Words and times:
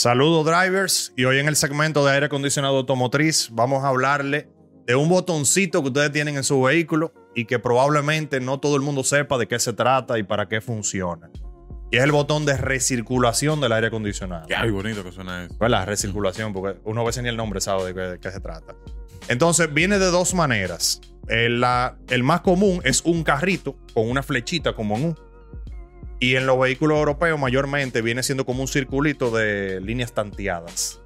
Saludos 0.00 0.44
drivers 0.44 1.14
y 1.16 1.24
hoy 1.24 1.38
en 1.38 1.48
el 1.48 1.56
segmento 1.56 2.04
de 2.04 2.12
aire 2.12 2.26
acondicionado 2.26 2.76
automotriz 2.76 3.48
vamos 3.52 3.82
a 3.82 3.88
hablarle 3.88 4.46
de 4.86 4.94
un 4.94 5.08
botoncito 5.08 5.80
que 5.80 5.88
ustedes 5.88 6.12
tienen 6.12 6.36
en 6.36 6.44
su 6.44 6.60
vehículo 6.60 7.14
y 7.34 7.46
que 7.46 7.58
probablemente 7.58 8.38
no 8.40 8.60
todo 8.60 8.76
el 8.76 8.82
mundo 8.82 9.04
sepa 9.04 9.38
de 9.38 9.48
qué 9.48 9.58
se 9.58 9.72
trata 9.72 10.18
y 10.18 10.22
para 10.22 10.48
qué 10.48 10.60
funciona. 10.60 11.30
Y 11.90 11.96
es 11.96 12.04
el 12.04 12.12
botón 12.12 12.44
de 12.44 12.58
recirculación 12.58 13.58
del 13.62 13.72
aire 13.72 13.86
acondicionado. 13.86 14.46
Qué 14.46 14.70
bonito 14.70 15.02
que 15.02 15.12
suena 15.12 15.46
eso. 15.46 15.54
La 15.66 15.86
recirculación, 15.86 16.52
porque 16.52 16.78
uno 16.84 17.00
a 17.00 17.04
veces 17.04 17.22
ni 17.22 17.30
el 17.30 17.36
nombre 17.38 17.62
sabe 17.62 17.86
de 17.86 17.94
qué, 17.94 18.00
de 18.00 18.20
qué 18.20 18.30
se 18.30 18.40
trata. 18.40 18.74
Entonces 19.28 19.72
viene 19.72 19.98
de 19.98 20.10
dos 20.10 20.34
maneras. 20.34 21.00
El, 21.26 21.62
la- 21.62 21.96
el 22.10 22.22
más 22.22 22.42
común 22.42 22.82
es 22.84 23.00
un 23.06 23.24
carrito 23.24 23.78
con 23.94 24.10
una 24.10 24.22
flechita 24.22 24.74
como 24.74 24.98
en 24.98 25.04
U. 25.06 25.16
Y 26.18 26.36
en 26.36 26.46
los 26.46 26.58
vehículos 26.58 26.98
europeos 26.98 27.38
mayormente 27.38 28.00
viene 28.02 28.22
siendo 28.22 28.46
como 28.46 28.62
un 28.62 28.68
circulito 28.68 29.30
de 29.30 29.80
líneas 29.80 30.12
tanteadas. 30.12 31.00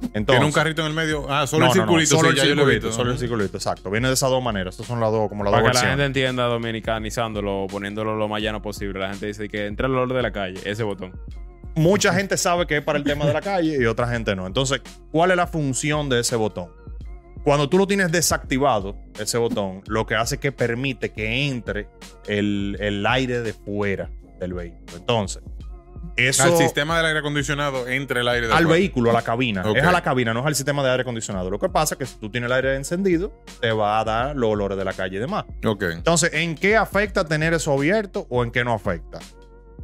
Entonces, 0.00 0.26
Tiene 0.26 0.44
un 0.46 0.52
carrito 0.52 0.82
en 0.82 0.88
el 0.88 0.94
medio. 0.94 1.26
Ah, 1.28 1.46
solo 1.46 1.66
no, 1.66 1.72
el 1.72 1.78
no, 1.78 1.84
no, 1.84 1.90
circulito. 1.92 2.16
solo 2.16 2.28
sí, 2.28 2.28
el 2.30 2.36
ya 2.36 2.44
yo 2.44 2.54
lo 2.54 2.62
he 2.62 2.64
circulito, 2.64 2.86
visto. 2.86 2.96
solo 3.02 3.12
el 3.12 3.18
circulito, 3.18 3.56
exacto. 3.56 3.90
Viene 3.90 4.08
de 4.08 4.14
esas 4.14 4.30
dos 4.30 4.42
maneras. 4.42 4.74
Estas 4.74 4.86
son 4.86 5.00
las 5.00 5.10
dos, 5.10 5.28
como 5.28 5.42
las 5.44 5.52
dos 5.52 5.60
Para 5.60 5.72
que 5.72 5.78
la 5.78 5.90
gente 5.90 6.04
entienda 6.04 6.44
dominicanizándolo, 6.44 7.66
poniéndolo 7.68 8.16
lo 8.16 8.28
más 8.28 8.40
llano 8.40 8.62
posible. 8.62 9.00
La 9.00 9.10
gente 9.10 9.26
dice 9.26 9.48
que 9.48 9.66
entra 9.66 9.86
el 9.86 9.94
olor 9.94 10.14
de 10.14 10.22
la 10.22 10.32
calle, 10.32 10.60
ese 10.64 10.82
botón. 10.84 11.18
Mucha 11.74 12.12
gente 12.14 12.36
sabe 12.36 12.66
que 12.66 12.78
es 12.78 12.82
para 12.84 12.98
el 12.98 13.04
tema 13.04 13.26
de 13.26 13.32
la 13.32 13.40
calle 13.40 13.76
y 13.80 13.86
otra 13.86 14.08
gente 14.08 14.34
no. 14.36 14.46
Entonces, 14.46 14.82
¿cuál 15.10 15.30
es 15.32 15.36
la 15.36 15.46
función 15.46 16.08
de 16.08 16.20
ese 16.20 16.36
botón? 16.36 16.70
Cuando 17.44 17.68
tú 17.68 17.78
lo 17.78 17.86
tienes 17.86 18.10
desactivado, 18.12 18.96
ese 19.18 19.38
botón, 19.38 19.82
lo 19.86 20.06
que 20.06 20.14
hace 20.14 20.36
es 20.36 20.40
que 20.40 20.52
permite 20.52 21.10
que 21.10 21.46
entre 21.48 21.88
el, 22.26 22.76
el 22.80 23.06
aire 23.06 23.40
de 23.42 23.52
fuera 23.52 24.10
del 24.38 24.54
vehículo. 24.54 24.96
Entonces, 24.96 25.42
eso 26.16 26.42
Al 26.42 26.56
sistema 26.56 26.96
del 26.96 27.06
aire 27.06 27.20
acondicionado 27.20 27.86
entre 27.86 28.20
el 28.20 28.28
aire 28.28 28.48
de 28.48 28.52
al 28.52 28.66
vehículo, 28.66 29.10
a 29.10 29.12
la 29.12 29.22
cabina. 29.22 29.62
Ok. 29.64 29.76
Es 29.76 29.84
a 29.84 29.92
la 29.92 30.02
cabina, 30.02 30.34
no 30.34 30.40
es 30.40 30.46
al 30.46 30.54
sistema 30.56 30.82
de 30.82 30.90
aire 30.90 31.02
acondicionado. 31.02 31.48
Lo 31.48 31.58
que 31.58 31.68
pasa 31.68 31.94
es 31.94 31.98
que 31.98 32.06
si 32.06 32.16
tú 32.18 32.30
tienes 32.30 32.48
el 32.48 32.52
aire 32.54 32.74
encendido, 32.74 33.32
te 33.60 33.70
va 33.70 34.00
a 34.00 34.04
dar 34.04 34.36
los 34.36 34.50
olores 34.50 34.76
de 34.76 34.84
la 34.84 34.92
calle 34.92 35.16
y 35.16 35.20
demás. 35.20 35.44
Ok. 35.64 35.84
Entonces, 35.92 36.32
¿en 36.34 36.56
qué 36.56 36.76
afecta 36.76 37.24
tener 37.24 37.54
eso 37.54 37.72
abierto 37.72 38.26
o 38.30 38.42
en 38.42 38.50
qué 38.50 38.64
no 38.64 38.72
afecta? 38.72 39.20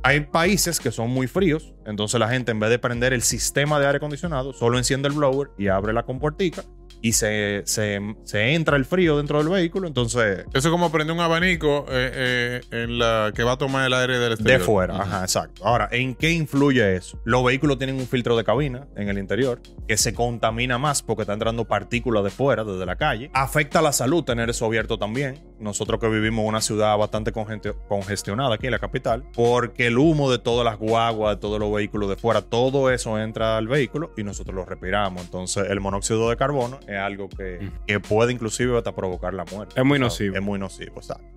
Hay 0.02 0.20
países 0.20 0.80
que 0.80 0.90
son 0.90 1.08
muy 1.10 1.28
fríos, 1.28 1.72
entonces 1.86 2.20
la 2.20 2.28
gente 2.28 2.50
en 2.50 2.60
vez 2.60 2.68
de 2.68 2.78
prender 2.78 3.12
el 3.12 3.22
sistema 3.22 3.78
de 3.78 3.86
aire 3.86 3.96
acondicionado, 3.96 4.52
solo 4.52 4.76
enciende 4.76 5.08
el 5.08 5.14
blower 5.14 5.50
y 5.56 5.68
abre 5.68 5.92
la 5.92 6.02
compuertica 6.02 6.62
y 7.04 7.12
se, 7.12 7.60
se, 7.66 8.00
se 8.24 8.54
entra 8.54 8.78
el 8.78 8.86
frío 8.86 9.18
dentro 9.18 9.36
del 9.36 9.50
vehículo, 9.50 9.86
entonces 9.86 10.46
Eso 10.54 10.68
es 10.68 10.72
como 10.72 10.90
prender 10.90 11.14
un 11.14 11.20
abanico 11.20 11.84
eh, 11.90 12.10
eh, 12.14 12.60
en 12.70 12.98
la 12.98 13.30
que 13.34 13.42
va 13.42 13.52
a 13.52 13.58
tomar 13.58 13.86
el 13.86 13.92
aire 13.92 14.14
del 14.18 14.28
de 14.30 14.34
exterior. 14.36 14.60
fuera. 14.62 14.94
Ujú. 14.94 15.02
Ajá, 15.02 15.20
exacto. 15.20 15.66
Ahora, 15.66 15.86
¿en 15.92 16.14
qué 16.14 16.30
influye 16.30 16.96
eso? 16.96 17.20
Los 17.24 17.44
vehículos 17.44 17.76
tienen 17.76 17.96
un 17.96 18.06
filtro 18.06 18.38
de 18.38 18.44
cabina 18.44 18.88
en 18.96 19.10
el 19.10 19.18
interior 19.18 19.60
que 19.86 19.98
se 19.98 20.14
contamina 20.14 20.78
más 20.78 21.02
porque 21.02 21.24
está 21.24 21.34
entrando 21.34 21.66
partículas 21.66 22.24
de 22.24 22.30
fuera, 22.30 22.64
desde 22.64 22.86
la 22.86 22.96
calle. 22.96 23.30
Afecta 23.34 23.82
la 23.82 23.92
salud 23.92 24.24
tener 24.24 24.48
eso 24.48 24.64
abierto 24.64 24.96
también. 24.96 25.44
Nosotros 25.58 26.00
que 26.00 26.08
vivimos 26.08 26.42
en 26.44 26.48
una 26.48 26.62
ciudad 26.62 26.96
bastante 26.96 27.32
congestionada 27.32 28.54
aquí 28.54 28.66
en 28.66 28.72
la 28.72 28.78
capital, 28.78 29.24
porque 29.34 29.88
el 29.88 29.98
humo 29.98 30.30
de 30.30 30.38
todas 30.38 30.64
las 30.64 30.78
guaguas, 30.78 31.36
de 31.36 31.40
todos 31.40 31.60
los 31.60 31.70
vehículos 31.70 32.08
de 32.08 32.16
fuera, 32.16 32.40
todo 32.40 32.90
eso 32.90 33.18
entra 33.18 33.58
al 33.58 33.68
vehículo 33.68 34.12
y 34.16 34.24
nosotros 34.24 34.54
lo 34.54 34.64
respiramos. 34.64 35.22
Entonces, 35.22 35.66
el 35.68 35.80
monóxido 35.80 36.30
de 36.30 36.36
carbono 36.36 36.80
es 36.94 37.00
algo 37.00 37.28
que, 37.28 37.70
que 37.86 38.00
puede 38.00 38.32
inclusive 38.32 38.76
hasta 38.76 38.94
provocar 38.94 39.34
la 39.34 39.44
muerte. 39.44 39.74
Es 39.78 39.84
muy 39.84 39.98
¿sabes? 39.98 40.12
nocivo. 40.12 40.36
Es 40.36 40.42
muy 40.42 40.58
nocivo, 40.58 40.96
exacto. 40.96 41.34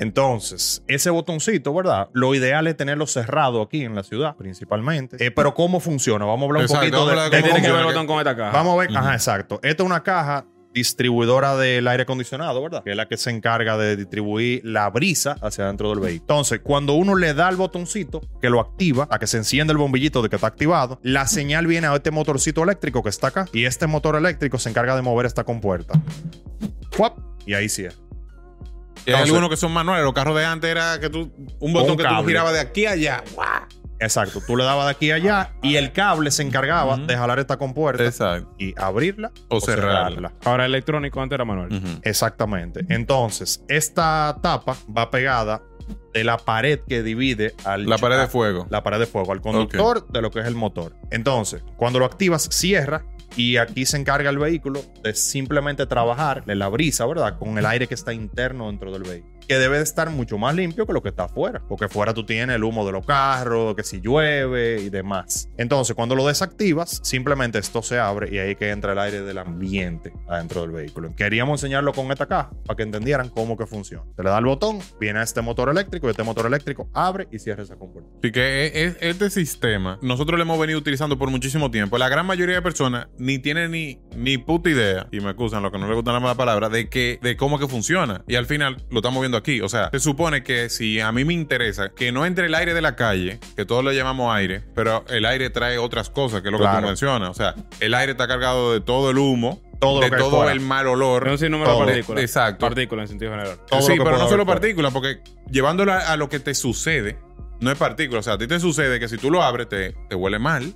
Entonces, 0.00 0.82
ese 0.88 1.10
botoncito, 1.10 1.74
¿verdad? 1.74 2.08
Lo 2.14 2.34
ideal 2.34 2.66
es 2.66 2.74
tenerlo 2.74 3.06
cerrado 3.06 3.60
aquí 3.60 3.84
en 3.84 3.94
la 3.94 4.02
ciudad, 4.02 4.34
principalmente. 4.34 5.22
Eh, 5.24 5.30
pero 5.30 5.52
¿cómo 5.52 5.78
funciona? 5.78 6.24
Vamos 6.24 6.44
a 6.44 6.46
hablar 6.46 6.60
un 6.60 6.64
Exacto, 6.64 6.80
poquito 6.80 6.96
vamos 6.96 7.10
a 7.10 7.14
de, 7.14 7.20
hablar 7.20 7.30
de 7.30 7.36
de 7.36 7.42
¿Qué 7.42 7.48
cómo 7.48 7.54
tiene 7.54 7.66
que 7.66 7.72
ver 7.72 7.80
el 7.80 7.86
botón 7.86 8.06
con 8.06 8.18
esta 8.18 8.34
caja? 8.34 8.50
Vamos 8.50 8.74
a 8.74 8.76
ver, 8.78 8.96
ajá, 8.96 9.12
exacto. 9.12 9.60
Esta 9.62 9.82
es 9.82 9.86
una 9.86 10.02
caja 10.02 10.46
distribuidora 10.72 11.56
del 11.56 11.86
aire 11.88 12.04
acondicionado, 12.04 12.62
¿verdad? 12.62 12.84
Que 12.84 12.90
es 12.90 12.96
la 12.96 13.06
que 13.06 13.16
se 13.16 13.30
encarga 13.30 13.76
de 13.76 13.96
distribuir 13.96 14.62
la 14.64 14.88
brisa 14.90 15.36
hacia 15.42 15.64
adentro 15.64 15.90
del 15.90 16.00
vehículo. 16.00 16.22
Entonces, 16.22 16.60
cuando 16.62 16.94
uno 16.94 17.14
le 17.16 17.34
da 17.34 17.48
el 17.48 17.56
botoncito 17.56 18.20
que 18.40 18.50
lo 18.50 18.60
activa, 18.60 19.08
a 19.10 19.18
que 19.18 19.26
se 19.26 19.38
enciende 19.38 19.72
el 19.72 19.78
bombillito 19.78 20.22
de 20.22 20.28
que 20.28 20.36
está 20.36 20.48
activado, 20.48 21.00
la 21.02 21.26
señal 21.26 21.66
viene 21.66 21.86
a 21.86 21.94
este 21.94 22.10
motorcito 22.10 22.62
eléctrico 22.62 23.02
que 23.02 23.08
está 23.08 23.28
acá 23.28 23.46
y 23.52 23.64
este 23.64 23.86
motor 23.86 24.16
eléctrico 24.16 24.58
se 24.58 24.70
encarga 24.70 24.96
de 24.96 25.02
mover 25.02 25.26
esta 25.26 25.44
compuerta. 25.44 26.00
¡Fuap! 26.92 27.18
Y 27.46 27.54
ahí 27.54 27.68
cierra. 27.68 27.96
Y 29.06 29.12
hay 29.12 29.22
algunos 29.24 29.48
que 29.48 29.56
son 29.56 29.72
manuales. 29.72 30.04
Los 30.04 30.12
carros 30.12 30.36
de 30.36 30.44
antes 30.44 30.70
era 30.70 31.00
que 31.00 31.08
tú. 31.08 31.32
Un 31.58 31.72
botón 31.72 31.96
que 31.96 32.04
tú 32.04 32.26
girabas 32.26 32.52
de 32.52 32.60
aquí 32.60 32.86
a 32.86 32.92
allá. 32.92 33.24
¡Guau! 33.34 33.79
Exacto, 34.00 34.40
tú 34.46 34.56
le 34.56 34.64
dabas 34.64 34.86
de 34.86 34.90
aquí 34.92 35.10
a 35.10 35.16
allá 35.16 35.52
y 35.62 35.76
el 35.76 35.92
cable 35.92 36.30
se 36.30 36.42
encargaba 36.42 36.96
de 36.96 37.16
jalar 37.16 37.38
esta 37.38 37.58
compuerta 37.58 38.02
Exacto. 38.04 38.52
y 38.58 38.74
abrirla 38.80 39.30
O 39.48 39.56
o, 39.56 39.60
cerrarla. 39.60 40.08
cerrarla. 40.08 40.32
Ahora 40.44 40.64
electrónico, 40.66 41.20
antes 41.20 41.34
era 41.36 41.44
manual. 41.44 41.68
Exactamente. 42.02 42.84
Entonces, 42.88 43.62
esta 43.68 44.38
tapa 44.42 44.76
va 44.96 45.10
pegada 45.10 45.62
de 46.14 46.24
la 46.24 46.38
pared 46.38 46.80
que 46.88 47.02
divide 47.02 47.54
al 47.64 47.86
La 47.88 47.98
pared 47.98 48.18
de 48.18 48.26
fuego. 48.26 48.66
La 48.70 48.82
pared 48.82 48.98
de 48.98 49.06
fuego, 49.06 49.32
al 49.32 49.40
conductor 49.40 50.06
de 50.08 50.22
lo 50.22 50.30
que 50.30 50.40
es 50.40 50.46
el 50.46 50.54
motor. 50.54 50.94
Entonces, 51.10 51.62
cuando 51.76 51.98
lo 51.98 52.04
activas, 52.04 52.48
cierra 52.50 53.04
y 53.36 53.58
aquí 53.58 53.86
se 53.86 53.96
encarga 53.96 54.30
el 54.30 54.38
vehículo 54.38 54.82
de 55.04 55.14
simplemente 55.14 55.86
trabajar 55.86 56.44
de 56.44 56.54
la 56.56 56.68
brisa, 56.68 57.06
¿verdad? 57.06 57.38
Con 57.38 57.56
el 57.58 57.66
aire 57.66 57.86
que 57.86 57.94
está 57.94 58.12
interno 58.12 58.66
dentro 58.68 58.90
del 58.92 59.02
vehículo. 59.02 59.39
Que 59.50 59.58
debe 59.58 59.78
de 59.78 59.82
estar 59.82 60.08
mucho 60.10 60.38
más 60.38 60.54
limpio 60.54 60.86
que 60.86 60.92
lo 60.92 61.02
que 61.02 61.08
está 61.08 61.24
afuera. 61.24 61.60
Porque 61.68 61.88
fuera 61.88 62.14
tú 62.14 62.24
tienes 62.24 62.54
el 62.54 62.62
humo 62.62 62.86
de 62.86 62.92
los 62.92 63.04
carros, 63.04 63.74
que 63.74 63.82
si 63.82 64.00
llueve 64.00 64.80
y 64.80 64.90
demás. 64.90 65.48
Entonces, 65.56 65.96
cuando 65.96 66.14
lo 66.14 66.24
desactivas, 66.24 67.00
simplemente 67.02 67.58
esto 67.58 67.82
se 67.82 67.98
abre 67.98 68.32
y 68.32 68.38
ahí 68.38 68.54
que 68.54 68.70
entra 68.70 68.92
el 68.92 69.00
aire 69.00 69.22
del 69.22 69.38
ambiente 69.38 70.12
adentro 70.28 70.60
del 70.60 70.70
vehículo. 70.70 71.16
Queríamos 71.16 71.60
enseñarlo 71.60 71.92
con 71.92 72.12
esta 72.12 72.26
caja 72.26 72.52
para 72.64 72.76
que 72.76 72.84
entendieran 72.84 73.28
cómo 73.28 73.56
que 73.56 73.66
funciona. 73.66 74.04
Se 74.14 74.22
le 74.22 74.30
da 74.30 74.38
el 74.38 74.44
botón, 74.44 74.78
viene 75.00 75.18
a 75.18 75.24
este 75.24 75.40
motor 75.40 75.68
eléctrico 75.68 76.06
y 76.06 76.10
este 76.10 76.22
motor 76.22 76.46
eléctrico 76.46 76.88
abre 76.94 77.26
y 77.32 77.40
cierra 77.40 77.64
esa 77.64 77.74
compuerta. 77.74 78.08
Así 78.18 78.30
que 78.30 78.66
e- 78.66 78.86
e- 78.86 78.96
este 79.00 79.30
sistema 79.30 79.98
nosotros 80.00 80.38
lo 80.38 80.44
hemos 80.44 80.60
venido 80.60 80.78
utilizando 80.78 81.18
por 81.18 81.28
muchísimo 81.28 81.72
tiempo. 81.72 81.98
La 81.98 82.08
gran 82.08 82.24
mayoría 82.24 82.54
de 82.54 82.62
personas 82.62 83.08
ni 83.18 83.40
tienen 83.40 83.72
ni, 83.72 83.98
ni 84.16 84.38
puta 84.38 84.70
idea, 84.70 85.06
y 85.12 85.20
me 85.20 85.30
excusan 85.30 85.62
los 85.62 85.70
que 85.72 85.78
no 85.78 85.86
les 85.86 85.94
gustan 85.96 86.14
la 86.14 86.20
mala 86.20 86.34
palabra, 86.34 86.68
de 86.68 86.88
que 86.88 87.18
de 87.22 87.36
cómo 87.36 87.58
que 87.58 87.68
funciona. 87.68 88.22
Y 88.26 88.34
al 88.36 88.46
final 88.46 88.76
lo 88.90 88.98
estamos 88.98 89.20
viendo 89.20 89.38
aquí. 89.38 89.60
O 89.60 89.68
sea, 89.68 89.90
se 89.90 90.00
supone 90.00 90.42
que 90.42 90.68
si 90.68 91.00
a 91.00 91.12
mí 91.12 91.24
me 91.24 91.32
interesa 91.34 91.90
que 91.90 92.12
no 92.12 92.26
entre 92.26 92.46
el 92.46 92.54
aire 92.54 92.74
de 92.74 92.82
la 92.82 92.96
calle, 92.96 93.38
que 93.56 93.64
todos 93.64 93.84
le 93.84 93.94
llamamos 93.94 94.34
aire, 94.34 94.62
pero 94.74 95.04
el 95.08 95.24
aire 95.26 95.50
trae 95.50 95.78
otras 95.78 96.10
cosas, 96.10 96.42
que 96.42 96.48
es 96.48 96.52
lo 96.52 96.58
que 96.58 96.66
tú 96.66 96.86
mencionas. 96.86 97.30
O 97.30 97.34
sea, 97.34 97.54
el 97.80 97.94
aire 97.94 98.12
está 98.12 98.26
cargado 98.28 98.72
de 98.72 98.80
todo 98.80 99.10
el 99.10 99.18
humo, 99.18 99.60
Todo 99.80 100.00
lo 100.02 100.10
de 100.10 100.16
todo 100.16 100.30
fuera. 100.38 100.52
el 100.52 100.60
mal 100.60 100.86
olor. 100.86 101.26
Es 101.26 101.32
un 101.32 101.38
sinnúmero 101.38 101.70
de 101.70 101.76
Todo. 101.76 101.86
partículas. 101.86 102.22
Exacto. 102.24 102.66
Partículas 102.66 103.02
en 103.04 103.08
sentido 103.08 103.30
general. 103.30 103.56
todo 103.68 103.80
sí, 103.82 103.96
lo 103.96 104.04
pero 104.04 104.18
no 104.18 104.28
solo 104.28 104.44
partículas, 104.44 104.92
porque 104.92 105.20
llevándolo 105.50 105.92
a, 105.92 106.12
a 106.12 106.16
lo 106.16 106.28
que 106.28 106.38
te 106.40 106.54
sucede, 106.54 107.18
no 107.60 107.70
es 107.70 107.78
partículas. 107.78 108.20
O 108.20 108.24
sea, 108.24 108.34
a 108.34 108.38
ti 108.38 108.46
te 108.46 108.60
sucede 108.60 109.00
que 109.00 109.08
si 109.08 109.16
tú 109.16 109.30
lo 109.30 109.42
abres, 109.42 109.68
te, 109.68 109.92
te 110.08 110.14
huele 110.14 110.38
mal. 110.38 110.74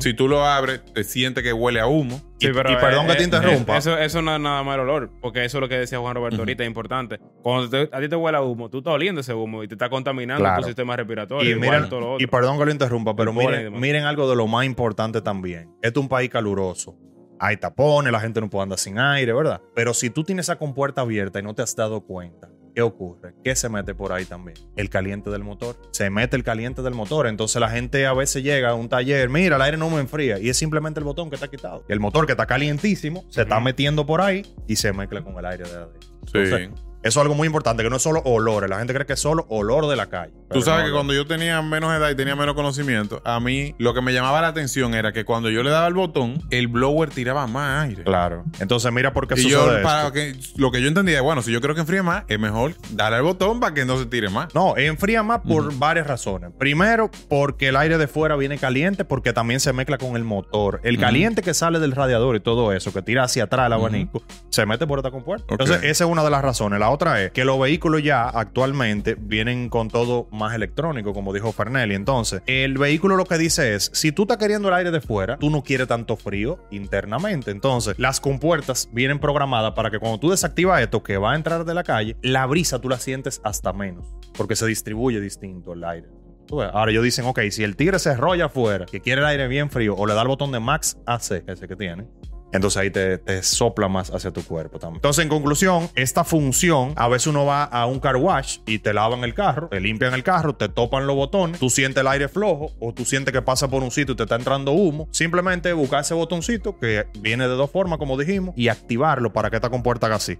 Si 0.00 0.14
tú 0.14 0.28
lo 0.28 0.44
abres, 0.44 0.84
te 0.92 1.04
sientes 1.04 1.42
que 1.44 1.52
huele 1.52 1.80
a 1.80 1.86
humo. 1.86 2.20
Y- 2.40 2.48
y 2.48 2.52
perdón 2.52 3.06
que 3.06 3.14
te 3.14 3.24
interrumpa. 3.24 3.76
Eso, 3.76 3.96
eso 3.96 4.20
no 4.22 4.34
es 4.34 4.40
nada 4.40 4.62
más 4.64 4.74
el 4.74 4.80
olor, 4.80 5.10
porque 5.20 5.44
eso 5.44 5.58
es 5.58 5.60
lo 5.60 5.68
que 5.68 5.78
decía 5.78 5.98
Juan 6.00 6.14
Roberto 6.16 6.38
ahorita, 6.40 6.64
es 6.64 6.66
importante. 6.66 7.20
Cuando 7.42 7.68
te- 7.70 7.88
a 7.96 8.00
ti 8.00 8.08
te 8.08 8.16
huele 8.16 8.38
a 8.38 8.42
humo, 8.42 8.68
tú 8.68 8.78
estás 8.78 8.94
oliendo 8.94 9.20
ese 9.20 9.32
humo 9.34 9.62
y 9.62 9.68
te 9.68 9.74
está 9.74 9.88
contaminando 9.88 10.42
Claro. 10.42 10.62
tu 10.62 10.66
sistema 10.66 10.96
respiratorio. 10.96 11.50
Y, 11.50 11.58
miren, 11.58 11.88
todo 11.88 12.00
lo 12.00 12.20
y 12.20 12.26
perdón 12.26 12.58
que 12.58 12.64
lo 12.64 12.72
interrumpa, 12.72 13.14
pero 13.14 13.32
miren, 13.32 13.78
miren 13.78 14.04
algo 14.04 14.28
de 14.28 14.34
lo 14.36 14.46
más 14.48 14.64
importante 14.66 15.20
también. 15.22 15.70
Este 15.82 15.98
es 15.98 16.02
un 16.02 16.08
país 16.08 16.28
caluroso. 16.30 16.96
Hay 17.38 17.56
tapones, 17.56 18.12
la 18.12 18.20
gente 18.20 18.40
no 18.40 18.48
puede 18.48 18.62
andar 18.64 18.78
sin 18.78 18.98
aire, 19.00 19.32
¿verdad? 19.32 19.60
Pero 19.74 19.94
si 19.94 20.10
tú 20.10 20.22
tienes 20.22 20.46
esa 20.46 20.56
compuerta 20.56 21.00
abierta 21.00 21.40
y 21.40 21.42
no 21.42 21.54
te 21.54 21.62
has 21.62 21.74
dado 21.74 22.00
cuenta, 22.02 22.48
¿qué 22.74 22.82
ocurre? 22.82 23.34
¿Qué 23.44 23.54
se 23.54 23.68
mete 23.68 23.94
por 23.94 24.12
ahí 24.12 24.24
también? 24.24 24.56
El 24.76 24.90
caliente 24.90 25.30
del 25.30 25.44
motor. 25.44 25.76
Se 25.92 26.10
mete 26.10 26.36
el 26.36 26.44
caliente 26.44 26.82
del 26.82 26.94
motor. 26.94 27.26
Entonces 27.26 27.60
la 27.60 27.68
gente 27.68 28.06
a 28.06 28.12
veces 28.12 28.42
llega 28.42 28.70
a 28.70 28.74
un 28.74 28.88
taller, 28.88 29.28
mira, 29.28 29.56
el 29.56 29.62
aire 29.62 29.76
no 29.76 29.90
me 29.90 30.00
enfría. 30.00 30.38
Y 30.38 30.48
es 30.48 30.56
simplemente 30.56 31.00
el 31.00 31.04
botón 31.04 31.28
que 31.28 31.36
está 31.36 31.48
quitado. 31.48 31.84
El 31.88 32.00
motor 32.00 32.26
que 32.26 32.32
está 32.32 32.46
calientísimo 32.46 33.24
se 33.28 33.42
está 33.42 33.60
metiendo 33.60 34.06
por 34.06 34.20
ahí 34.20 34.46
y 34.66 34.76
se 34.76 34.92
mezcla 34.92 35.22
con 35.22 35.38
el 35.38 35.44
aire 35.44 35.64
de 35.64 35.74
adentro. 35.74 36.00
Sí. 36.26 36.38
Entonces, 36.38 36.70
Eso 37.02 37.18
es 37.20 37.22
algo 37.22 37.34
muy 37.34 37.46
importante, 37.46 37.82
que 37.82 37.90
no 37.90 37.96
es 37.96 38.02
solo 38.02 38.22
olores. 38.24 38.70
La 38.70 38.78
gente 38.78 38.94
cree 38.94 39.06
que 39.06 39.14
es 39.14 39.20
solo 39.20 39.46
olor 39.48 39.88
de 39.88 39.96
la 39.96 40.06
calle. 40.06 40.32
Tú 40.50 40.62
sabes 40.62 40.82
no, 40.82 40.86
que 40.86 40.92
cuando 40.92 41.14
yo 41.14 41.26
tenía 41.26 41.60
menos 41.62 41.92
edad 41.94 42.10
y 42.10 42.14
tenía 42.14 42.36
menos 42.36 42.54
conocimiento, 42.54 43.22
a 43.24 43.40
mí 43.40 43.74
lo 43.78 43.94
que 43.94 44.02
me 44.02 44.12
llamaba 44.12 44.40
la 44.42 44.48
atención 44.48 44.94
era 44.94 45.12
que 45.12 45.24
cuando 45.24 45.50
yo 45.50 45.62
le 45.62 45.70
daba 45.70 45.86
el 45.86 45.94
botón, 45.94 46.42
el 46.50 46.68
blower 46.68 47.10
tiraba 47.10 47.46
más 47.46 47.84
aire. 47.84 48.04
Claro. 48.04 48.44
Entonces, 48.60 48.92
mira 48.92 49.12
por 49.12 49.26
qué 49.26 49.34
Y 49.34 49.42
sucede 49.44 49.50
yo, 49.52 49.72
esto. 49.72 49.82
para 49.82 50.12
que, 50.12 50.36
lo 50.56 50.70
que 50.70 50.80
yo 50.82 50.88
entendía, 50.88 51.22
bueno, 51.22 51.42
si 51.42 51.50
yo 51.50 51.60
creo 51.60 51.74
que 51.74 51.80
enfríe 51.80 52.02
más, 52.02 52.24
es 52.28 52.38
mejor 52.38 52.74
darle 52.90 53.16
al 53.16 53.22
botón 53.22 53.60
para 53.60 53.74
que 53.74 53.84
no 53.84 53.98
se 53.98 54.06
tire 54.06 54.28
más. 54.28 54.54
No, 54.54 54.76
enfría 54.76 55.22
más 55.22 55.40
por 55.40 55.74
varias 55.76 56.06
razones. 56.06 56.50
Primero, 56.58 57.10
porque 57.28 57.68
el 57.68 57.76
aire 57.76 57.98
de 57.98 58.06
fuera 58.06 58.36
viene 58.36 58.58
caliente, 58.58 59.04
porque 59.04 59.32
también 59.32 59.58
se 59.60 59.72
mezcla 59.72 59.98
con 59.98 60.16
el 60.16 60.24
motor. 60.24 60.80
El 60.84 60.98
caliente 60.98 61.42
que 61.42 61.54
sale 61.54 61.80
del 61.80 61.92
radiador 61.92 62.36
y 62.36 62.40
todo 62.40 62.72
eso, 62.72 62.92
que 62.92 63.02
tira 63.02 63.24
hacia 63.24 63.44
atrás 63.44 63.66
el 63.66 63.72
abanico, 63.72 64.22
se 64.50 64.66
mete 64.66 64.86
por 64.86 64.98
esta 64.98 65.10
compuerta. 65.10 65.46
Entonces, 65.48 65.78
esa 65.82 66.04
es 66.04 66.10
una 66.10 66.22
de 66.22 66.30
las 66.30 66.42
razones. 66.42 66.78
La 66.78 66.91
otra 66.92 67.22
es 67.22 67.32
que 67.32 67.44
los 67.44 67.58
vehículos 67.58 68.02
ya 68.02 68.28
actualmente 68.28 69.16
vienen 69.18 69.68
con 69.68 69.88
todo 69.88 70.28
más 70.30 70.54
electrónico, 70.54 71.12
como 71.12 71.32
dijo 71.32 71.52
Fernelli. 71.52 71.94
Entonces, 71.94 72.42
el 72.46 72.78
vehículo 72.78 73.16
lo 73.16 73.24
que 73.24 73.38
dice 73.38 73.74
es, 73.74 73.90
si 73.94 74.12
tú 74.12 74.22
estás 74.22 74.36
queriendo 74.36 74.68
el 74.68 74.74
aire 74.74 74.90
de 74.90 75.00
fuera, 75.00 75.38
tú 75.38 75.50
no 75.50 75.62
quieres 75.62 75.88
tanto 75.88 76.16
frío 76.16 76.58
internamente. 76.70 77.50
Entonces, 77.50 77.98
las 77.98 78.20
compuertas 78.20 78.88
vienen 78.92 79.18
programadas 79.18 79.72
para 79.72 79.90
que 79.90 79.98
cuando 79.98 80.18
tú 80.18 80.30
desactivas 80.30 80.80
esto 80.80 81.02
que 81.02 81.16
va 81.16 81.32
a 81.32 81.36
entrar 81.36 81.64
de 81.64 81.74
la 81.74 81.84
calle, 81.84 82.16
la 82.22 82.46
brisa 82.46 82.80
tú 82.80 82.88
la 82.88 82.98
sientes 82.98 83.40
hasta 83.44 83.72
menos, 83.72 84.06
porque 84.36 84.56
se 84.56 84.66
distribuye 84.66 85.20
distinto 85.20 85.72
el 85.72 85.84
aire. 85.84 86.08
Ahora 86.50 86.90
ellos 86.90 87.04
dicen, 87.04 87.24
ok, 87.24 87.40
si 87.50 87.64
el 87.64 87.76
tigre 87.76 87.98
se 87.98 88.10
enrolla 88.10 88.46
afuera, 88.46 88.84
que 88.84 89.00
quiere 89.00 89.22
el 89.22 89.26
aire 89.26 89.48
bien 89.48 89.70
frío, 89.70 89.94
o 89.96 90.06
le 90.06 90.14
da 90.14 90.22
el 90.22 90.28
botón 90.28 90.52
de 90.52 90.60
Max 90.60 90.98
AC, 91.06 91.44
ese 91.46 91.66
que 91.66 91.76
tiene, 91.76 92.06
entonces 92.52 92.76
ahí 92.76 92.90
te, 92.90 93.42
sopla 93.42 93.88
más 93.88 94.10
hacia 94.10 94.30
tu 94.30 94.42
cuerpo 94.42 94.78
también. 94.78 94.96
Entonces, 94.96 95.22
en 95.22 95.28
conclusión, 95.28 95.88
esta 95.94 96.24
función, 96.24 96.92
a 96.96 97.08
veces 97.08 97.28
uno 97.28 97.44
va 97.44 97.64
a 97.64 97.86
un 97.86 98.00
car 98.00 98.16
wash 98.16 98.58
y 98.66 98.78
te 98.78 98.92
lavan 98.92 99.24
el 99.24 99.34
carro, 99.34 99.68
te 99.68 99.80
limpian 99.80 100.14
el 100.14 100.22
carro, 100.22 100.54
te 100.54 100.68
topan 100.68 101.06
los 101.06 101.16
botones, 101.16 101.58
tú 101.58 101.70
sientes 101.70 102.00
el 102.00 102.08
aire 102.08 102.28
flojo 102.28 102.72
o 102.80 102.92
tú 102.92 103.04
sientes 103.04 103.32
que 103.32 103.42
pasa 103.42 103.68
por 103.68 103.82
un 103.82 103.90
sitio 103.90 104.12
y 104.12 104.16
te 104.16 104.24
está 104.24 104.36
entrando 104.36 104.72
humo. 104.72 105.08
Simplemente 105.10 105.72
buscar 105.72 106.00
ese 106.00 106.14
botoncito 106.14 106.78
que 106.78 107.06
viene 107.20 107.48
de 107.48 107.54
dos 107.54 107.70
formas, 107.70 107.98
como 107.98 108.16
dijimos, 108.16 108.54
y 108.56 108.68
activarlo 108.68 109.32
para 109.32 109.50
que 109.50 109.56
esta 109.56 109.70
compuerta 109.70 110.06
haga 110.06 110.16
así 110.16 110.38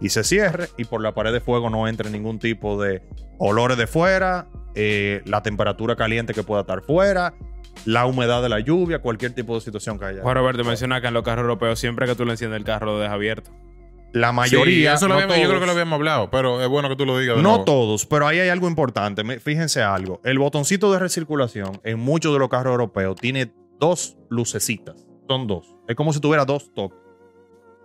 y 0.00 0.10
se 0.10 0.24
cierre 0.24 0.68
y 0.76 0.84
por 0.84 1.02
la 1.02 1.14
pared 1.14 1.32
de 1.32 1.40
fuego 1.40 1.70
no 1.70 1.88
entre 1.88 2.10
ningún 2.10 2.38
tipo 2.38 2.80
de 2.80 3.02
olores 3.38 3.76
de 3.78 3.86
fuera, 3.86 4.46
eh, 4.74 5.22
la 5.24 5.42
temperatura 5.42 5.96
caliente 5.96 6.34
que 6.34 6.42
pueda 6.42 6.62
estar 6.62 6.82
fuera, 6.82 7.34
la 7.84 8.06
humedad 8.06 8.42
de 8.42 8.48
la 8.48 8.60
lluvia, 8.60 9.00
cualquier 9.00 9.32
tipo 9.32 9.54
de 9.54 9.60
situación 9.60 9.98
que 9.98 10.06
haya. 10.06 10.22
Bueno, 10.22 10.40
Roberto, 10.40 10.64
menciona 10.64 11.00
que 11.00 11.08
en 11.08 11.14
los 11.14 11.22
carros 11.22 11.42
europeos 11.42 11.78
siempre 11.78 12.06
que 12.06 12.14
tú 12.14 12.24
le 12.24 12.32
enciendes 12.32 12.58
el 12.58 12.64
carro 12.64 12.86
lo 12.86 12.98
dejas 12.98 13.14
abierto. 13.14 13.50
La 14.12 14.32
mayoría. 14.32 14.94
eso 14.94 15.08
yo 15.08 15.26
creo 15.26 15.60
que 15.60 15.66
lo 15.66 15.72
habíamos 15.72 15.94
hablado, 15.94 16.30
pero 16.30 16.62
es 16.62 16.68
bueno 16.68 16.88
que 16.88 16.96
tú 16.96 17.04
lo 17.04 17.18
digas. 17.18 17.38
no 17.38 17.64
todos, 17.64 18.06
pero 18.06 18.26
ahí 18.26 18.38
hay 18.38 18.48
algo 18.48 18.68
importante. 18.68 19.40
Fíjense 19.40 19.82
algo. 19.82 20.20
El 20.24 20.38
botoncito 20.38 20.90
de 20.92 20.98
recirculación 20.98 21.80
en 21.84 21.98
muchos 21.98 22.32
de 22.32 22.38
los 22.38 22.48
carros 22.48 22.72
europeos 22.72 23.16
tiene 23.20 23.52
dos 23.78 24.16
lucecitas. 24.30 25.06
Son 25.28 25.46
dos. 25.46 25.74
Es 25.86 25.96
como 25.96 26.12
si 26.12 26.20
tuviera 26.20 26.44
dos 26.44 26.72
toques. 26.72 27.05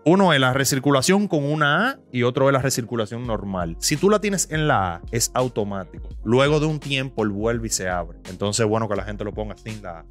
Uno 0.03 0.33
es 0.33 0.39
la 0.39 0.51
recirculación 0.53 1.27
con 1.27 1.43
una 1.43 1.89
A 1.89 1.99
y 2.11 2.23
otro 2.23 2.49
es 2.49 2.53
la 2.53 2.61
recirculación 2.61 3.27
normal. 3.27 3.75
Si 3.79 3.97
tú 3.97 4.09
la 4.09 4.19
tienes 4.19 4.49
en 4.49 4.67
la 4.67 4.95
A, 4.95 5.01
es 5.11 5.31
automático. 5.35 6.09
Luego 6.23 6.59
de 6.59 6.65
un 6.65 6.79
tiempo, 6.79 7.23
él 7.23 7.29
vuelve 7.29 7.67
y 7.67 7.69
se 7.69 7.87
abre. 7.87 8.17
Entonces 8.29 8.63
es 8.63 8.69
bueno 8.69 8.89
que 8.89 8.95
la 8.95 9.03
gente 9.03 9.23
lo 9.23 9.33
ponga 9.33 9.55
sin 9.57 9.81
la 9.83 9.99
A. 9.99 10.05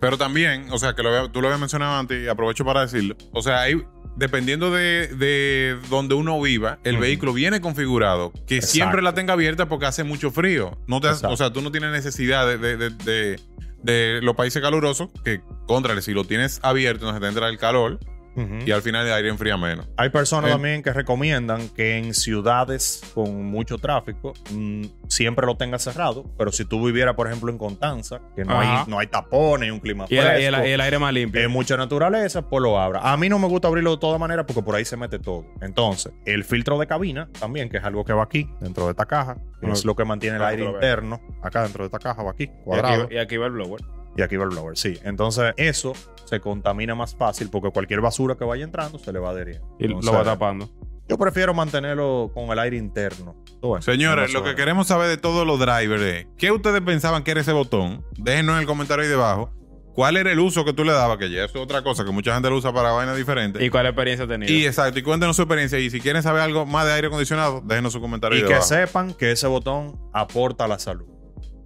Pero 0.00 0.18
también, 0.18 0.66
o 0.70 0.78
sea, 0.78 0.94
que 0.94 1.02
tú 1.32 1.40
lo 1.40 1.48
habías 1.48 1.60
mencionado 1.60 1.98
antes 1.98 2.22
y 2.22 2.28
aprovecho 2.28 2.64
para 2.64 2.82
decirlo. 2.82 3.16
O 3.32 3.42
sea, 3.42 3.62
hay, 3.62 3.82
dependiendo 4.16 4.70
de, 4.70 5.78
donde 5.88 6.14
uno 6.14 6.40
viva, 6.40 6.78
el 6.84 6.98
vehículo 6.98 7.32
viene 7.32 7.60
configurado 7.60 8.32
que 8.46 8.60
siempre 8.60 9.02
la 9.02 9.14
tenga 9.14 9.32
abierta 9.32 9.66
porque 9.66 9.86
hace 9.86 10.04
mucho 10.04 10.30
frío. 10.30 10.78
No 10.86 11.00
te, 11.00 11.08
o 11.08 11.36
sea, 11.36 11.52
tú 11.52 11.62
no 11.62 11.70
tienes 11.70 11.90
necesidad 11.92 12.46
de, 12.46 13.38
de, 13.82 14.20
los 14.22 14.36
países 14.36 14.60
calurosos 14.60 15.08
que, 15.24 15.40
contra, 15.66 15.98
si 16.00 16.12
lo 16.12 16.24
tienes 16.24 16.60
abierto, 16.62 17.06
no 17.06 17.14
se 17.14 17.20
te 17.20 17.26
entra 17.26 17.48
el 17.48 17.58
calor 17.58 17.98
y 18.36 18.70
al 18.70 18.82
final 18.82 19.06
el 19.06 19.12
aire 19.12 19.28
enfría 19.28 19.56
menos. 19.56 19.88
Hay 19.96 20.10
personas 20.10 20.50
eh. 20.50 20.52
también 20.52 20.82
que 20.82 20.92
recomiendan 20.92 21.68
que 21.70 21.98
en 21.98 22.14
ciudades 22.14 23.02
con 23.14 23.44
mucho 23.44 23.78
tráfico 23.78 24.32
mm, 24.52 24.84
siempre 25.08 25.46
lo 25.46 25.56
tengas 25.56 25.82
cerrado, 25.82 26.24
pero 26.38 26.52
si 26.52 26.64
tú 26.64 26.84
vivieras, 26.84 27.14
por 27.14 27.26
ejemplo, 27.26 27.50
en 27.50 27.58
Constanza, 27.58 28.20
que 28.36 28.44
no, 28.44 28.58
hay, 28.58 28.84
no 28.86 28.98
hay 28.98 29.08
tapones 29.08 29.68
y 29.68 29.70
un 29.70 29.80
clima 29.80 30.04
y 30.08 30.16
fresco, 30.16 30.30
el, 30.30 30.54
el, 30.54 30.80
aire 30.80 30.98
más 30.98 31.12
limpio. 31.12 31.40
Hay 31.40 31.48
mucha 31.48 31.76
naturaleza, 31.76 32.42
pues 32.42 32.62
lo 32.62 32.78
abra. 32.78 33.00
A 33.00 33.16
mí 33.16 33.28
no 33.28 33.38
me 33.38 33.48
gusta 33.48 33.68
abrirlo 33.68 33.92
de 33.92 33.98
todas 33.98 34.20
maneras 34.20 34.44
porque 34.46 34.62
por 34.62 34.74
ahí 34.74 34.84
se 34.84 34.96
mete 34.96 35.18
todo. 35.18 35.46
Entonces, 35.60 36.12
el 36.24 36.44
filtro 36.44 36.78
de 36.78 36.86
cabina 36.86 37.28
también, 37.38 37.68
que 37.68 37.78
es 37.78 37.84
algo 37.84 38.04
que 38.04 38.12
va 38.12 38.22
aquí, 38.22 38.48
dentro 38.60 38.84
de 38.84 38.90
esta 38.92 39.06
caja, 39.06 39.36
es 39.62 39.84
lo 39.84 39.94
que 39.94 40.04
mantiene 40.04 40.36
el 40.36 40.42
aire 40.42 40.64
interno, 40.64 41.20
acá 41.42 41.62
dentro 41.62 41.84
de 41.84 41.86
esta 41.86 41.98
caja 41.98 42.22
va 42.22 42.30
aquí, 42.30 42.48
cuadrado. 42.64 43.08
Y 43.10 43.18
aquí, 43.18 43.36
va 43.36 43.46
el 43.46 43.52
blower. 43.52 43.82
Y 44.16 44.22
aquí 44.22 44.36
va 44.36 44.44
el 44.44 44.50
blower, 44.50 44.76
sí. 44.76 44.98
Entonces, 45.04 45.52
eso 45.56 45.92
se 46.30 46.40
contamina 46.40 46.94
más 46.94 47.16
fácil 47.16 47.50
porque 47.50 47.70
cualquier 47.70 48.00
basura 48.00 48.36
que 48.36 48.44
vaya 48.44 48.62
entrando 48.62 48.98
se 49.00 49.12
le 49.12 49.18
va 49.18 49.30
adheriendo. 49.30 49.66
Y 49.80 49.88
lo 49.88 50.00
va 50.12 50.22
tapando. 50.22 50.70
Yo 51.08 51.18
prefiero 51.18 51.52
mantenerlo 51.52 52.30
con 52.32 52.50
el 52.50 52.58
aire 52.60 52.76
interno. 52.76 53.34
Señores, 53.80 54.32
lo 54.32 54.44
que 54.44 54.54
queremos 54.54 54.86
saber 54.86 55.08
de 55.08 55.16
todos 55.16 55.44
los 55.44 55.58
drivers 55.58 56.02
es, 56.02 56.26
¿qué 56.38 56.52
ustedes 56.52 56.80
pensaban 56.82 57.24
que 57.24 57.32
era 57.32 57.40
ese 57.40 57.52
botón? 57.52 58.04
Déjenos 58.16 58.54
en 58.54 58.60
el 58.60 58.66
comentario 58.66 59.02
ahí 59.02 59.10
debajo. 59.10 59.50
¿Cuál 59.92 60.16
era 60.16 60.30
el 60.30 60.38
uso 60.38 60.64
que 60.64 60.72
tú 60.72 60.84
le 60.84 60.92
dabas? 60.92 61.18
Que 61.18 61.28
ya 61.28 61.44
es 61.44 61.56
otra 61.56 61.82
cosa, 61.82 62.04
que 62.04 62.12
mucha 62.12 62.32
gente 62.32 62.48
lo 62.48 62.56
usa 62.56 62.72
para 62.72 62.92
vainas 62.92 63.16
diferentes. 63.16 63.60
¿Y 63.60 63.70
cuál 63.70 63.86
experiencia 63.86 64.24
tenido? 64.28 64.52
Y 64.52 64.64
exacto, 64.64 65.00
y 65.00 65.02
cuéntenos 65.02 65.34
su 65.34 65.42
experiencia. 65.42 65.80
Y 65.80 65.90
si 65.90 66.00
quieren 66.00 66.22
saber 66.22 66.42
algo 66.42 66.64
más 66.64 66.86
de 66.86 66.92
aire 66.92 67.08
acondicionado, 67.08 67.60
déjenos 67.60 67.92
su 67.92 68.00
comentario 68.00 68.38
y 68.38 68.42
ahí 68.42 68.46
debajo. 68.46 68.64
Y 68.64 68.68
que 68.68 68.86
sepan 68.86 69.14
que 69.14 69.32
ese 69.32 69.48
botón 69.48 69.98
aporta 70.12 70.66
a 70.66 70.68
la 70.68 70.78
salud. 70.78 71.08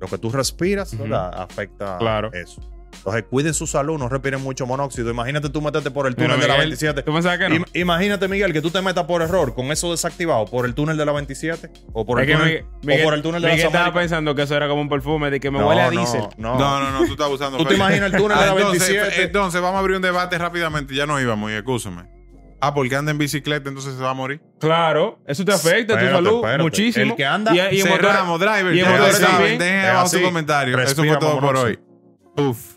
Lo 0.01 0.09
que 0.09 0.17
tú 0.17 0.31
respiras, 0.31 0.97
¿verdad? 0.97 1.33
Afecta 1.35 1.99
claro. 1.99 2.31
eso. 2.33 2.63
Entonces, 2.97 3.25
cuiden 3.29 3.55
su 3.55 3.67
salud, 3.67 3.99
no 3.99 4.09
respiren 4.09 4.41
mucho 4.41 4.67
monóxido. 4.67 5.11
Imagínate 5.11 5.49
tú 5.51 5.61
meterte 5.61 5.91
por 5.91 6.07
el 6.07 6.17
túnel 6.17 6.41
de 6.41 6.49
la 6.49 6.57
27. 6.57 7.03
¿Tú 7.03 7.13
pensabas 7.13 7.39
que 7.39 7.49
no? 7.49 7.65
Imagínate, 7.75 8.29
Miguel, 8.29 8.53
que 8.53 8.61
tú 8.61 8.71
te 8.71 8.81
metas 8.83 9.05
por 9.05 9.23
error 9.23 9.55
con 9.55 9.67
eso 9.73 9.91
desactivado 9.91 10.45
por 10.47 10.67
el 10.67 10.75
túnel 10.75 10.97
de 10.97 11.05
la 11.05 11.13
27 11.13 11.71
o 11.93 12.05
por, 12.05 12.21
el, 12.21 12.27
túnel, 12.33 12.65
Miguel, 12.83 13.01
o 13.01 13.05
por 13.05 13.15
el 13.15 13.23
túnel 13.23 13.43
de 13.43 13.49
Miguel 13.49 13.65
la 13.65 13.67
estaba 13.67 13.93
pensando 13.93 14.35
que 14.35 14.43
eso 14.43 14.57
era 14.57 14.69
como 14.69 14.81
un 14.81 14.89
perfume 14.89 15.31
de 15.31 15.41
que 15.41 15.51
me 15.51 15.63
huele 15.63 15.83
a 15.83 15.91
diésel. 15.91 16.23
No, 16.37 16.59
no, 16.59 16.81
no, 16.81 16.91
no, 16.91 17.07
tú 17.07 17.13
estás 17.13 17.29
usando. 17.29 17.59
¿Tú 17.59 17.65
te 17.65 17.75
imaginas 17.75 18.13
el 18.13 18.19
túnel 18.19 18.39
de 18.39 18.47
la 18.47 18.55
27? 18.55 19.01
Ah, 19.01 19.23
entonces, 19.23 19.61
vamos 19.61 19.77
a 19.77 19.81
abrir 19.81 19.97
un 19.97 20.03
debate 20.03 20.39
rápidamente. 20.39 20.95
Ya 20.95 21.07
no 21.07 21.21
íbamos, 21.21 21.51
y 21.51 21.55
escúchame. 21.55 22.15
Ah, 22.61 22.73
porque 22.73 22.97
anda 22.97 23.11
en 23.11 23.19
bicicleta, 23.19 23.69
entonces 23.69 23.95
se 23.95 24.03
va 24.03 24.11
a 24.11 24.15
morir. 24.15 24.41
Claro, 24.59 25.19
eso 25.27 25.45
te 25.45 25.53
afecta 25.53 25.95
a 25.95 26.01
tu 26.01 26.07
salud 26.07 26.45
muchísimo. 26.61 27.11
El 27.11 27.17
que 27.17 27.27
anda, 27.27 27.53
y, 27.55 27.77
y 27.77 27.83
cerramos, 27.83 28.41
driver. 28.41 28.75
Y 28.75 28.81
en 28.81 28.91
motor 28.91 29.21
también. 29.21 29.59
Dejen 29.59 29.91
abajo 29.91 30.09
su 30.09 30.23
comentario. 30.23 30.79
Eso 30.79 31.05
fue 31.05 31.17
todo 31.19 31.41
por 31.41 31.57
hoy. 31.57 31.79
Uf. 32.37 32.77